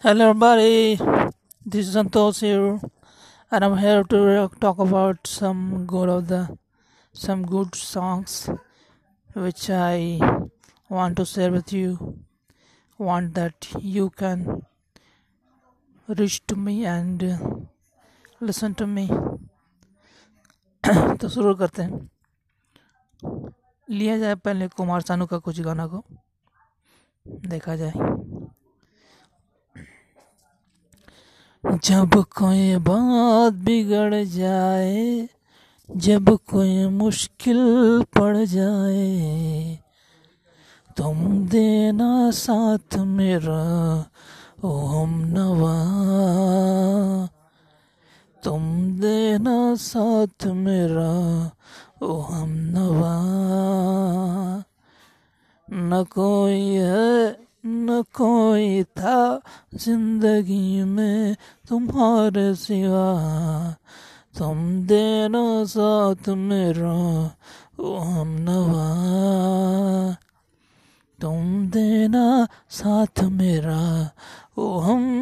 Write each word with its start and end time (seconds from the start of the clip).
Hello, 0.00 0.30
everybody. 0.30 0.96
This 1.64 1.88
is 1.88 1.96
Santosh 1.96 2.40
here, 2.40 2.80
and 3.50 3.64
I'm 3.64 3.76
here 3.76 4.04
to 4.04 4.50
talk 4.58 4.78
about 4.78 5.26
some 5.26 5.84
good 5.86 6.08
of 6.08 6.28
the 6.28 6.58
some 7.12 7.44
good 7.44 7.74
songs 7.74 8.48
which 9.34 9.68
I 9.68 10.18
want 10.88 11.16
to 11.18 11.26
share 11.26 11.50
with 11.50 11.72
you. 11.72 12.18
Want 12.98 13.34
that 13.34 13.68
you 13.80 14.08
can 14.10 14.62
reach 16.08 16.46
to 16.46 16.56
me 16.56 16.86
and 16.86 17.22
uh, 17.22 17.38
listen 18.40 18.74
to 18.76 18.86
me. 18.86 19.08
तो 21.20 21.28
शुरू 21.28 21.54
करते 21.54 21.82
हैं 21.82 22.08
लिया 23.90 24.18
जाए 24.18 24.34
पहले 24.34 24.68
कुमार 24.68 25.00
सानू 25.02 25.26
का 25.26 25.38
कुछ 25.38 25.60
गाना 25.60 25.86
को 25.86 26.04
देखा 27.26 27.76
जाए 27.76 28.39
जब 31.65 32.09
कोई 32.13 32.75
बात 32.75 33.53
बिगड़ 33.53 34.23
जाए, 34.23 35.29
जब 35.97 36.29
कोई 36.29 36.87
मुश्किल 36.87 37.59
पड़ 38.17 38.37
जाए, 38.37 39.79
तुम 40.97 41.47
देना 41.47 42.31
साथ 42.31 42.97
मेरा, 42.97 44.05
ओ 44.63 44.85
हम 44.85 45.23
नवा। 45.27 45.77
तुम 48.43 48.91
देना 48.99 49.75
साथ 49.75 50.45
मेरा, 50.45 51.51
ओ 52.01 52.21
हम 52.21 52.49
नवा। 52.49 53.17
न 55.73 56.03
कोई 56.03 56.73
है 56.73 57.39
न 57.65 58.03
कोई 58.13 58.83
था 58.83 59.41
ज़िंदगी 59.75 60.83
में 60.83 61.35
तुम्हारे 61.69 62.55
सिवा। 62.55 63.75
तुम 64.37 64.83
देना 64.83 65.63
साथ 65.63 66.29
मेरा, 66.29 67.25
वो 67.79 67.97
हम 67.97 68.27
नवा। 68.27 69.11
तुम 71.21 71.67
देना 71.67 72.47
साथ 72.69 73.23
मेरा, 73.23 74.11
वो 74.57 74.79
हम 74.79 75.20